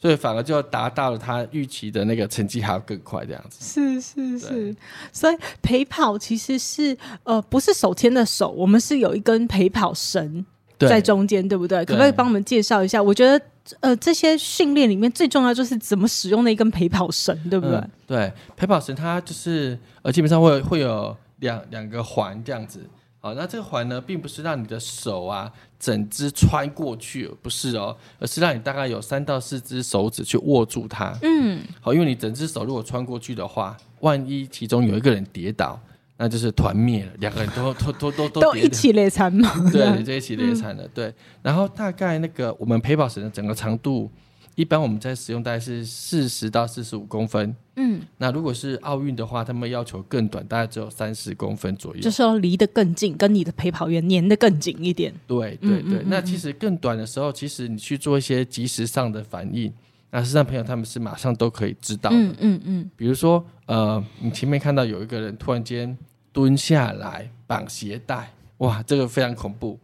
[0.00, 3.64] 所以反而就达到了他预期的那个成绩还要更快这样子。
[3.64, 4.76] 是是是，
[5.12, 10.44] 所以陪跑其实是呃，不是手牵的手，我们是有一根陪跑绳。
[10.88, 11.84] 在中间，对不对？
[11.84, 13.02] 可不可以帮我们介绍一下？
[13.02, 13.38] 我觉得，
[13.80, 17.76] 呃，这些训练里面最重要就是怎么使用那一根陪跑绳，对不对？
[17.76, 22.80] 嗯、对，陪跑绳它就是呃，基本上会会有两两个环这样子。
[23.20, 31.14] 好，那这个环呢，并不是让你的手啊整只穿过去，不是哦，而是让你大概有三到四只手指去握住它。
[31.22, 35.78] 嗯，好，因为你整只手如果穿过去的话，万一其中有一个人跌倒。
[36.22, 39.50] 那就是团灭了，两个人都都都都都都一起累残嘛？
[39.72, 40.84] 对，就一起累残了。
[40.84, 44.10] 嗯、对，然后大概那个我们陪跑绳的整个长度，
[44.54, 47.56] 一般我们在使用大概是四十到四十五公分。
[47.76, 52.02] 嗯，那如果是奥运的话，他们要求更短，大概只有三十公分左右。
[52.02, 55.14] 就是要离得更近，跟你的陪跑员粘得更紧一点。
[55.26, 59.72] 对对对，那其实更短的时候，其实你去做一些及时上的反应，
[60.10, 62.16] 那视障朋友他们是马上都可以知道的。
[62.16, 65.96] 嗯嗯嗯，比如说呃，你前面看到有一个人突然间。
[66.32, 69.78] 蹲下来绑鞋带，哇，这个非常恐怖，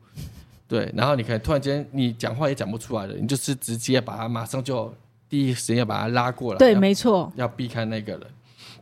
[0.69, 0.93] 对。
[0.95, 4.95] 然后你可以突然间你讲话也讲不出来了，你就是直接把他马上就
[5.29, 8.23] 第一时间要把他拉过来，对，没错，要避开那个人，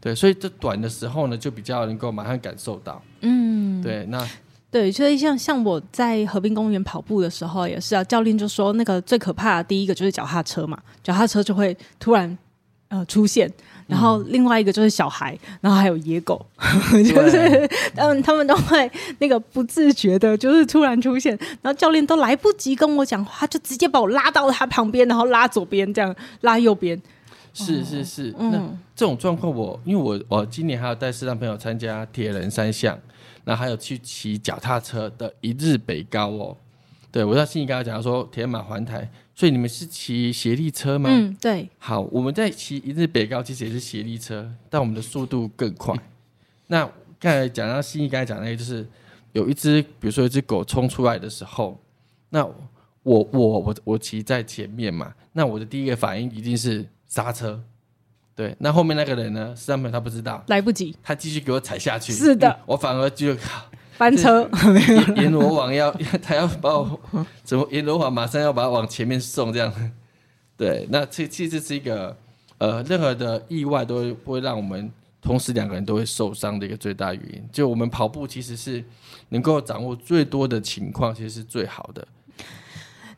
[0.01, 0.15] 对。
[0.15, 4.05] 所以这短的时候呢，就比较能够马上感受到，嗯，对。
[4.07, 4.29] 那
[4.71, 12.37] 对，所以像像我在河滨公园跑步的时候也是啊，教练就说那个最可怕的第一个就是脚踏车嘛，脚踏车就会突然
[12.89, 13.51] 呃出现。
[13.87, 16.45] 然后另外一个就是小孩，然后还有野狗，
[16.93, 27.01] 嗯、 就是嗯，他们都会那个不自觉的，就是突然出现，然后教练都来不及跟我讲话，就直接把我拉到他旁边，然后拉左边，这样拉右边。
[27.53, 28.59] 是是是，嗯、那
[28.97, 32.99] 这种状况我，因为我我今年还有带视障朋友参加铁人三项，
[33.45, 36.57] 然后还有去骑脚踏车的一日北高哦。
[37.13, 39.09] 对，我在心里刚才讲说铁马环台。
[39.35, 41.11] 所以你们是骑协力车吗？
[41.11, 41.69] 嗯，对。
[41.79, 45.93] 好，我们在骑一日北高，其实也是协力车，但我们的速度更快。
[46.69, 46.85] 那
[47.19, 48.87] 刚才讲到新一刚才讲那个，就是
[49.33, 51.81] 有一只，比如说一只狗冲出来的时候，
[52.31, 57.61] 那我我我我骑在前面嘛，那我的第一个反应一定是刹车。
[58.37, 59.55] 对，那后面那个人呢？
[59.57, 62.13] 视障朋友他不知道，来不及，他继续给我踩下去。
[62.13, 63.37] 是的，我反而就。
[63.97, 64.49] 翻车，
[65.17, 65.91] 阎罗王要
[66.23, 67.01] 他要把我
[67.43, 67.67] 怎么？
[67.71, 69.73] 阎罗王马上要把他往前面送，这样。
[70.57, 72.17] 对，那这其实是一个
[72.59, 77.43] 呃，任何的意外都会不会让我们同时两个人都会受伤的一个最大原因。
[77.53, 78.83] 就我们跑步其实是
[79.31, 82.07] 能够掌握最多的情况，其实是最好的。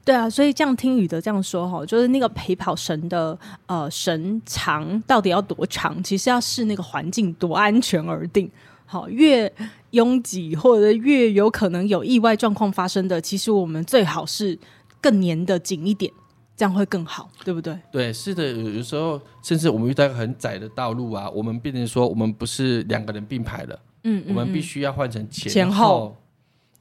[0.05, 3.37] 对啊，所以这样听宇德这样说哈，就是那个陪跑绳的
[3.67, 8.51] 呃绳长到底要多长，其实要视那个环境多安全而定。
[8.87, 9.53] 好，越
[9.91, 14.57] 拥挤或者越有可能有意外状况发生的，其实我们最好是
[15.01, 16.13] 更粘的紧一点，
[16.57, 17.77] 这样会更好，对不对？
[17.91, 26.17] 对，是的，有的时候甚至我们遇到很窄的道路啊，我们变成说我们不是两个人并排了，嗯，嗯，嗯，我们必须要换成前后，前后，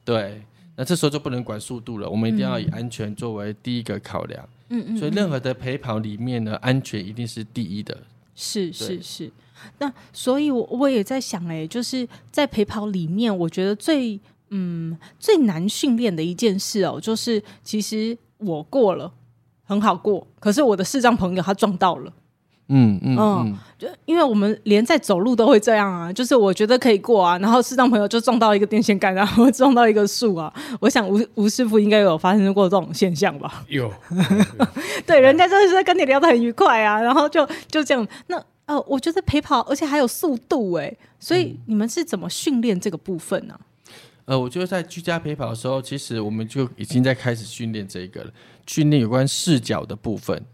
[0.04, 0.42] 对，
[0.76, 7.98] 那这时候就不能管速度了，我们一定要以安全作为第一个考量，嗯嗯，嗯，所以任何的陪跑里面呢，安全一定是第一的，
[8.36, 9.32] 是是是。
[9.78, 14.18] 那所以，我我也在想，哎，就是在陪跑里面，我觉得最
[14.50, 19.12] 嗯最难训练的一件事哦，就是其实我过了
[19.64, 22.12] 很好过，可是我的视障朋友他撞到了。
[22.68, 30.52] 嗯嗯嗯，就因为我们连在走路都会这样啊，就是我觉得可以过啊，然后视障朋友就撞到一个电线杆，然后 撞到一个树啊。
[30.80, 33.64] 我想吴吴师傅应该有发生过这种现象吧？
[33.68, 33.88] 有，
[35.06, 38.04] 对，人家就是在跟你聊得很愉快啊，然后就就这样。
[38.26, 43.54] 那呃，我觉得陪跑，而且还有速度哎，所以你们是怎么训练这个部分呢？
[43.54, 43.60] 啊？
[44.26, 48.30] 呃，我觉得在居家陪跑的时候，其实我们就已经在开始训练这个了，
[48.66, 50.44] 训练有关视角的部分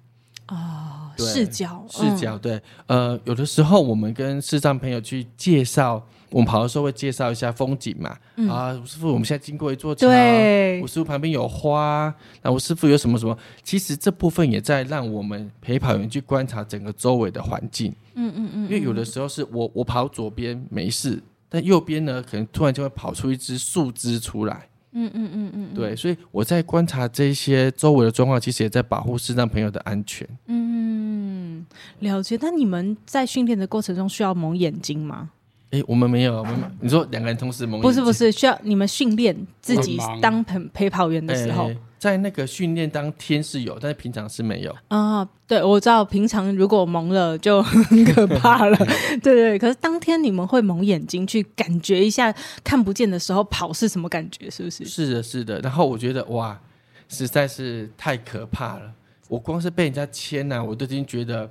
[0.46, 0.98] 啊。
[1.18, 13.36] 视角，视角，对，呃，有的时候我们跟视障朋友去介绍，我们跑的时候会介绍一下风景嘛，嗯、啊，吴师傅，我们现在经过一座桥，对，吴师傅旁边有花，那吴师傅有什么什么？
[13.62, 24.68] 其实这部分也在让我们陪跑员去观察整个周围的环境，嗯嗯嗯，因为有的时候是我我跑左边没事，但右边呢，可能突然就会跑出一只树枝出来。
[24.94, 30.28] 嗯嗯嗯嗯，对，所以我在观察这些周围的状况，其实也在保护视障朋友的安全。
[30.48, 31.64] 嗯，
[32.00, 32.36] 了解。
[32.36, 35.30] 但你们在训练的过程中需要蒙眼睛吗？
[35.72, 36.38] 哎，我们没有。
[36.38, 37.80] 我们你说两个人同时蒙？
[37.80, 41.70] 不是不是，需要你们训练自己当陪陪跑员的时候。
[41.98, 45.24] 在那个训练当天是有，但是平常是没有啊。
[45.46, 48.76] 对，我知道平常如果蒙了就很可怕了。
[49.22, 54.50] 对对，可是当天你们会蒙眼睛去感觉一下看不见的时候跑是什么感觉？
[54.50, 54.84] 是不是？
[54.84, 55.60] 是的，是的。
[55.60, 56.60] 然后我觉得哇，
[57.08, 58.92] 实在是太可怕了。
[59.28, 61.48] 我光是被人家牵呐、啊，我都已经觉得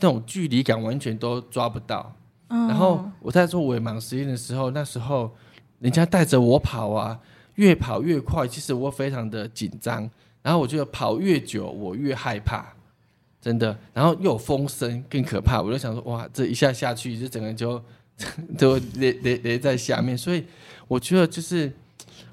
[0.00, 2.14] 那种距离感完全都抓不到。
[2.48, 5.34] 嗯、然后我在做伪盲实验的时候，那时候
[5.80, 7.18] 人家带着我跑啊。
[7.56, 10.06] 越跑越快，其实我非常的紧张，
[10.42, 12.66] 然后我觉得跑越久，我越害怕，
[13.40, 13.74] 真的。
[13.94, 15.62] 然后又有风声，更可怕。
[15.62, 17.82] 我就想说，哇，这一下下去，就整个人就
[18.58, 20.18] 就勒勒勒在下面。
[20.18, 20.44] 所以
[20.86, 21.72] 我觉得，就是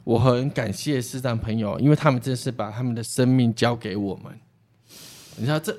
[0.04, 4.26] 我很感谢师长朋友，因为他们真的是把他们的生命交给我们。
[5.38, 5.73] 你知道这，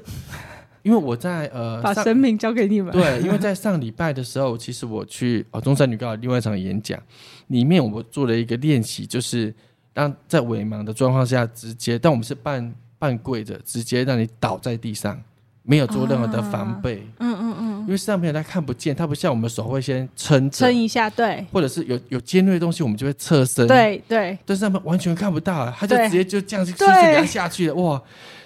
[0.85, 2.93] 因为我在呃，把生命交给你们。
[2.93, 7.01] 对，因为在上礼拜的时候，其实我去哦中山女高另外一场演讲。
[7.49, 9.53] 里面我做了一个练习，就是
[9.95, 15.19] 让在伪盲的状况下，直接，但我们是半半跪着，直接让你倒在地上，
[15.63, 17.03] 没有做任何的防备。
[17.19, 17.81] 嗯嗯嗯。
[17.81, 21.47] 因为视障朋友他看不见，他不像我们手会先撑撑一下，对。
[21.51, 23.67] 或者是有有尖锐的东西，我们就会侧身。
[23.67, 24.39] 对对。
[24.45, 27.75] 但是他们完全看不到，他就直接就这样子继续给他下去了。
[27.75, 28.03] 哇，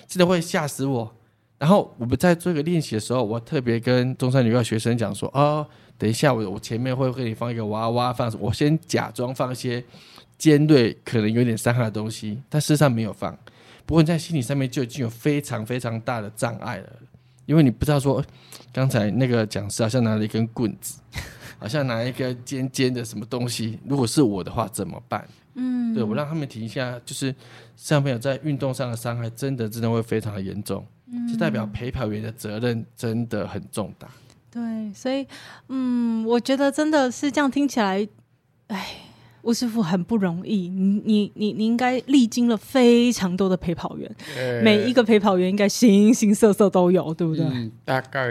[0.07, 1.13] 真的会吓死我。
[1.59, 5.67] 然后我们在做一个练习的时候，我特别跟中山女校学生讲说，哦。
[6.01, 9.83] 等一下，我我前面会给你放一个娃娃，放我先假装放一些
[10.39, 13.37] 尖锐可能有点伤害的东西，但事实上没有放。
[13.85, 16.89] 不过你在心理上面就已经有非常非常大的障碍了，
[17.47, 18.25] 因为你不知道说
[18.73, 21.01] 刚才那个讲师好像拿了一根棍子，
[21.59, 25.27] 好像拿一个尖尖的什么东西，如果是我的话怎么办？
[25.61, 27.35] 嗯，对，我让他们停一下，就是
[27.75, 34.09] 像朋友在运动上的伤害真的真的会非常的严重，嗯就代表陪跑员的责任真的很重大。
[34.51, 35.27] 对，所以，
[35.69, 38.07] 嗯，我觉得真的是这样听起来，
[38.69, 38.87] 哎，
[39.43, 40.69] 吴师傅很不容易。
[40.69, 47.45] 你你你你应该历经了非常多的陪跑员，呃、每一个陪跑员应该形形色色都有，对不对？
[47.45, 48.31] 嗯，大概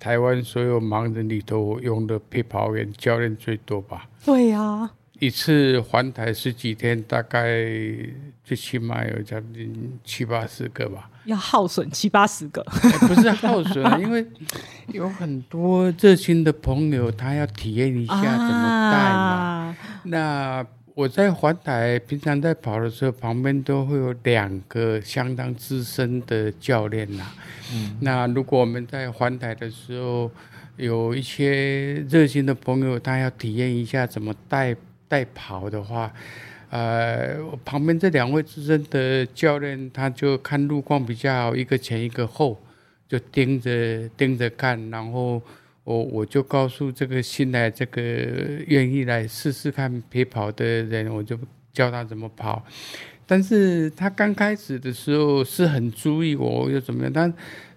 [0.00, 4.08] 台湾所有盲人里头用的陪跑员教练最多吧？
[4.24, 4.94] 对呀、啊。
[5.22, 7.48] 一次环台十几天，大概
[8.42, 11.08] 最起码有将近七八十个吧。
[11.26, 14.26] 要耗损七八十个，欸、不是耗损， 因为
[14.88, 19.30] 有很多热心的朋友，他要体验一下怎么带嘛。
[19.30, 27.24] 啊、那我在环台平常在跑的时候，旁边都会有两个相当资深的教练呐。
[27.72, 30.28] 嗯，那如果我们在环台的时候，
[30.76, 34.74] 有一些热心的朋友，他要体验一下怎么带。
[35.12, 36.10] 带跑的话，
[36.70, 42.58] 呃，旁边这两位资深的教练，他就看路况比较好，一个前一个后，
[43.06, 45.42] 就盯着盯着看，然后
[45.84, 48.00] 我我就告诉这个新来这个
[48.66, 51.38] 愿意来试试看陪跑的人，我就
[51.74, 52.64] 教他怎么跑。
[53.26, 57.30] 但是他刚开始的时候是很注意我又怎么样，但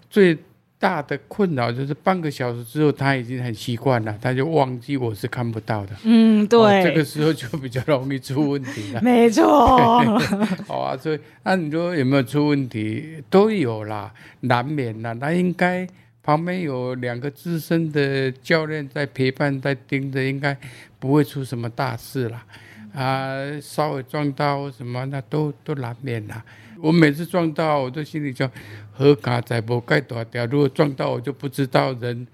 [0.10, 0.38] 最
[0.78, 5.96] 大的困扰就是半个小时之后，他已经很习惯了，他就忘记我是看不到的。
[6.04, 9.02] 嗯，对，哦、这个时候就比较容易出问题了。
[9.02, 9.98] 没错。
[10.68, 13.24] 好啊，所以那你说有没有出问题？
[13.30, 15.14] 都有啦，难免啦。
[15.14, 15.88] 那应该
[16.22, 20.56] 旁边有两个资深的教练在陪伴，在盯着，应该
[21.00, 22.46] 不会出什么大事啦。
[22.94, 26.44] 啊，稍微撞到什么，那都都难免啦。
[26.82, 28.50] 我每次撞到，我都心里就
[28.92, 30.46] 何卡在无盖大条。
[30.46, 32.28] 如果撞到，我就不知道人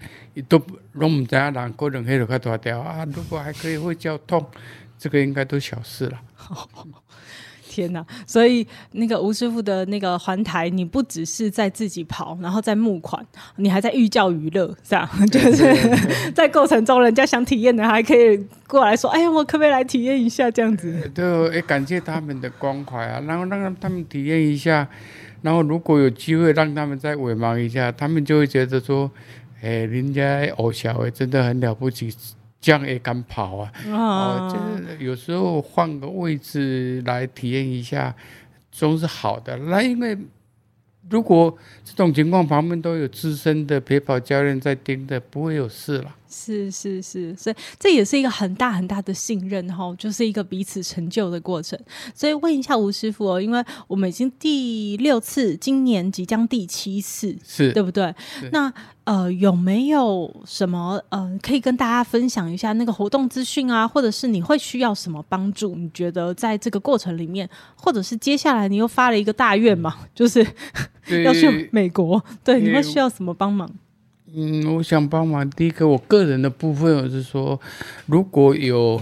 [0.47, 0.61] 都
[0.93, 3.05] 拢唔知啊人可能黑了盖大条啊。
[3.05, 4.45] 如果还可以会叫痛，
[4.97, 6.21] 这个应该都小事了。
[7.71, 8.05] 天哪！
[8.27, 21.09] 所以那个吴师傅的那个环台，你不只是在自己跑，然后在募款，你还在寓教于乐，这样 就是在过程中，人家想体验的还可以过来说：“哎呀，我可不可以来体验一下？”这样子。
[21.15, 24.85] 对，也感谢他们的关怀啊，然后让他们体验一下，
[25.41, 29.09] 然后如果有机会让他们再伪忙一下，他们就会觉得说
[29.63, 32.13] ：“哎，人家偶小哎，真的很了不起。”
[32.61, 33.71] 这样也敢跑啊？
[33.87, 38.15] 哦，就是有时候换个位置来体验一下，
[38.71, 39.57] 总是好的。
[39.57, 40.15] 那因为
[41.09, 46.15] 如果这种情况旁边都有资深的陪跑教练在盯着，不会有事了。
[46.31, 51.77] 是是是，所以这也是一个很大很大的信任哈，就是一个彼此成就的过程。
[52.15, 58.13] 所以问一下吴师傅哦，因为我们已经第六次，今年即将第七次，是对不对？
[58.51, 58.73] 那
[59.03, 65.75] 呃，有没有什么呃，可以跟大家分享一下那个活动资讯啊，或者是你会需要什么帮助？
[65.75, 70.45] 你觉得在这个过程里面，或者是接下来你又发了一个大愿嘛，就是
[71.25, 73.69] 要去美国，对，你会需要什么帮忙？
[74.33, 75.49] 嗯，我想帮忙。
[75.49, 77.59] 第一个，我个人的部分，我是说，
[78.05, 79.01] 如果有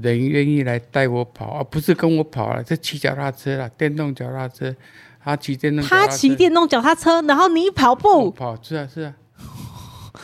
[0.00, 4.74] 人愿意来带我跑，而不是跟我跑了，是骑脚踏车啦，电动脚踏车，
[5.22, 9.14] 他骑电动，他骑电动脚踏车，然后你跑步跑，是啊是啊，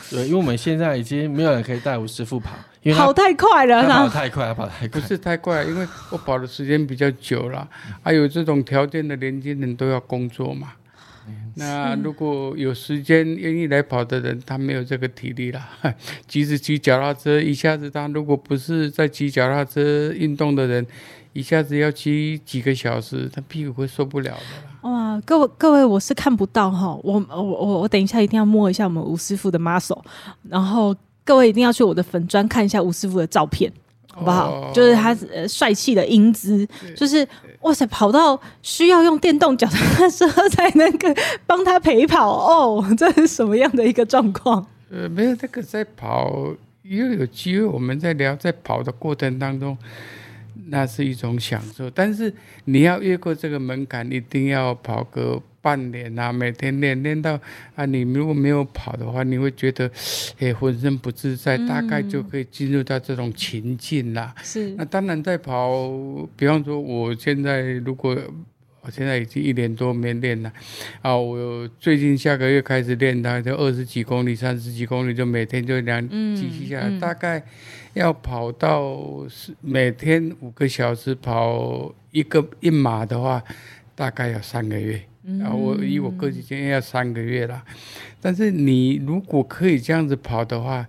[0.09, 2.49] 对，因为我们现在已经没有人可以带吴师傅跑，
[2.81, 7.69] 因为跑太快了，他跑太快，他跑太快，不是太快，因为我跑的时间比较久了，
[8.01, 10.69] 还有这种条件的年轻人都要工作嘛。
[11.55, 15.61] 那如果有时间愿意来跑的人，他没有这个体力了。
[16.27, 20.85] 即使骑脚踏车，一下子他如果不是在骑脚踏车运动的人，
[21.33, 24.89] 一下子要骑几个小时，他屁股会受不了的。
[24.89, 30.01] 哇，各位各位，我是看不到哈，我我我我等一下一定要摸一下我们吴师傅的 muscle，
[30.47, 33.71] 然后各位一定要去我的粉砖看一下吴师傅的照片。
[34.11, 34.49] 好不好？
[34.49, 37.25] 哦、就是他呃帅气的英姿，就是
[37.61, 41.07] 哇塞，跑到需要用电动脚踏车才能够
[41.45, 44.65] 帮他陪跑哦，这是什么样的一个状况？
[44.89, 46.53] 呃，没有这个在跑，
[46.83, 49.77] 又有机会我们在聊，在跑的过程当中，
[50.67, 51.89] 那是一种享受。
[51.89, 52.33] 但是
[52.65, 55.41] 你要越过这个门槛，一定要跑个。
[55.61, 57.39] 半年啊，每天练练到
[57.75, 59.89] 啊，你如果没有跑的话，你会觉得
[60.39, 64.33] 诶浑身不自在，嗯、大概就可以进入到这种情境啦。
[64.41, 65.89] 是，那当然在跑，
[66.35, 68.17] 比方说我现在如果
[68.81, 70.51] 我现在已经一年多没练了
[71.01, 76.01] 啊，我最近下个月开始练，大概就二十几公里、三十几公里，就每天就两
[76.35, 77.43] 几几下来，大概
[77.93, 83.43] 要跑到是每天五个小时跑一个一马的话，
[83.93, 85.01] 大概要三个月。
[85.43, 87.61] 啊，我以我个体经验要三个月了，
[88.21, 90.87] 但是你如果可以这样子跑的话，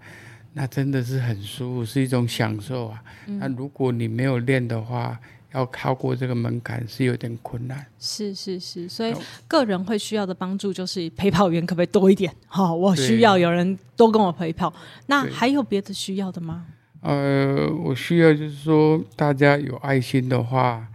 [0.53, 3.03] 那真的是很舒服，是一种享受啊。
[3.27, 5.19] 那如果你没有练的话，
[5.53, 7.85] 要超过这个门槛是有点困难。
[7.99, 9.13] 是是是，所以
[9.49, 12.33] 个人会需要的帮助就是陪跑员可不可以多一点？
[12.47, 14.73] 好，我需要有人多跟我陪跑。
[15.07, 16.67] 那还有别的需要的吗？
[17.03, 20.87] 呃，我需要就是说大家有爱心的话。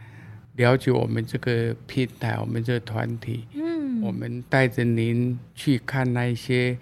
[0.56, 6.78] 了解我们这个平台，我们这个团体，嗯，我们带着您去看那一些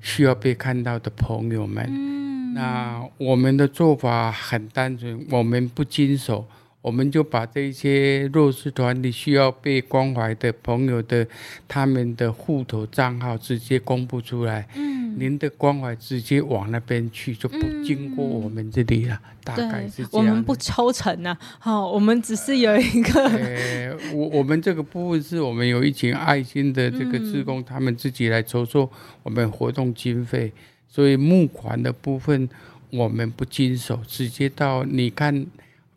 [0.00, 1.86] 需要被看到的朋友们。
[1.88, 6.46] 嗯，那我们的做法很单纯，我们不经手，
[6.86, 11.26] 我们就把这些弱势团体需要被关怀的朋友的
[11.66, 14.68] 他们的户头账号直接公布出来。
[14.76, 14.94] 嗯。
[15.18, 19.14] 您的关怀直接往那边去，就不经过我们这里了。
[19.16, 20.10] 嗯、大概是这样。
[20.12, 23.24] 我们不抽成呐、啊，好，我们只是有一个。
[23.26, 28.88] 呃，我我们这个部分是我们有一群爱心的这个职工，嗯、他们自己来筹措
[29.24, 30.52] 我们活动经费，
[30.86, 32.48] 所以募款的部分
[32.90, 35.46] 我们不经手，直接到你看，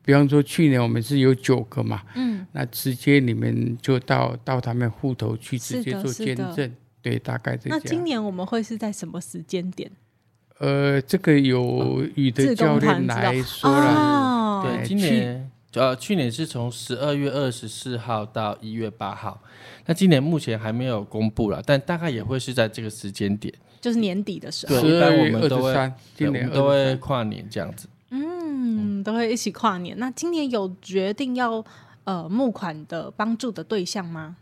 [0.10, 6.74] 比方说去年我们是有九个嘛，嗯，那直接你们就到到他们户头去直接做捐赠。
[7.00, 7.78] 对，大概这样。
[7.78, 9.92] 那今年我们会是在什么时间点？
[10.58, 14.64] 呃，这个有宇的教练来说了。
[14.64, 19.40] 对，今年呃，去年是从十二月二十四号到一月八号，
[19.86, 24.82] 那今年目前还没有公布了，但大概也会是在这个时间点，就是年底的时候。
[24.82, 27.88] 对，一般我们都会，今年都会跨年这样子。
[28.80, 29.98] 嗯，都会一起跨年。
[30.00, 31.64] 那今年有决定要
[32.06, 34.38] 呃募款的帮助的对象吗？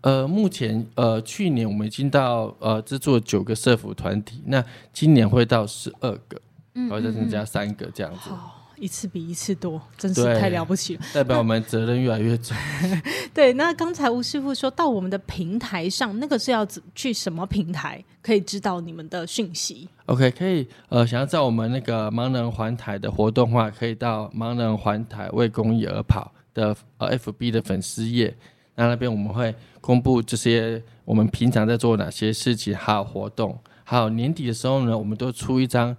[0.00, 6.40] 呃，目前呃，去年我们已经到呃制作九个社服团体，那今年会到十二个，
[6.74, 8.30] 然后再增加三个这样子。
[8.30, 11.02] 嗯嗯嗯一次比一次多，真是太了不起了！
[11.14, 12.56] 代表我们责任越来越重。
[13.32, 28.36] 对，那刚才吴师傅说到我们的平台上，那个是要去什么平台可以知道你们的讯息？OK，可以呃，想要在我们那个盲人环台的活动话，可以到盲人环台为公益而跑的呃 FB 的粉丝页，
[28.74, 35.96] 那那边我们会公布这些我们平常在做哪些事情，还有活动，还有年底的时候呢，我们都出一张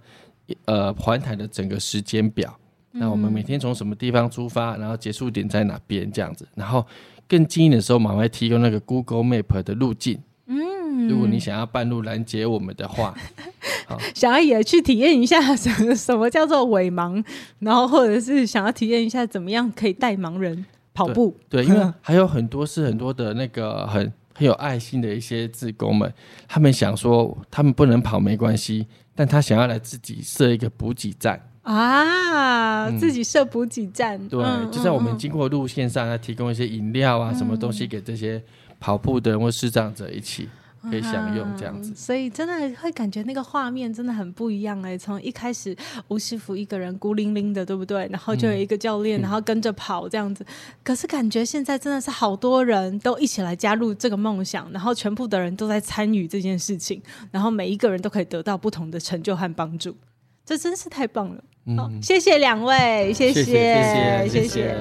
[0.66, 2.54] 呃环台的整个时间表。
[2.96, 6.86] 那我们每天从什么地方出发，然后结束点在哪边这样子，然后
[7.28, 10.20] 更近的时候，我们会提供那个 Google Map 的路径。
[10.46, 13.12] 嗯，如果你想要半路拦截我们的话，
[13.88, 17.24] 好，想要也去体验一下什么什么叫做伪盲，
[17.58, 21.36] 然后或者是想要体验一下怎么样可以带盲人跑步。
[21.48, 26.12] 对，对，因为 还有很多是很多的那个很很有爱心的一些志工们，
[26.46, 28.86] 他们想说他们不能跑没关系，
[29.16, 31.40] 但他想要来自己设一个补给站。
[31.64, 38.42] 啊，自己设补给站，嗯、对，就在我们经过路线上，要提供一些饮料啊，嗯、什么东西给这些
[38.78, 40.46] 跑步的人或视障者一起
[40.82, 41.94] 可以享用这样子。
[41.94, 45.74] 所以真的会感觉那个画面真的很不一样哎、欸，从一开始
[46.08, 48.06] 吴师傅一个人孤零零的，对不对？
[48.10, 50.44] 然后就有一个教练，嗯、然后跟着跑这样子。
[50.46, 50.52] 嗯、
[50.84, 57.00] 可是感觉现在真的是好多人都一起来加入这个梦想，然后全部的人都在参与这件事情，
[57.30, 59.96] 然后每一个人都可以得到不同的成就和帮助。
[60.44, 61.42] 这真是太棒了！
[61.66, 64.76] 嗯、好，谢谢两位，谢谢，谢谢，谢谢。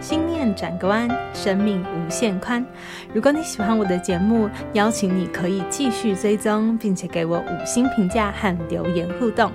[0.00, 2.64] 心念转个弯，生命无限宽。
[3.12, 9.52] 如果你喜欢我的节目，邀请你可以继续追踪，并且给我五星评价和留言互动。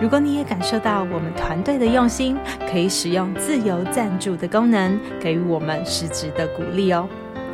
[0.00, 2.36] 如果你也感受到我们团队的用心，
[2.70, 7.06] 可以使用自由赞助的功能，给予我们实质的鼓励哦。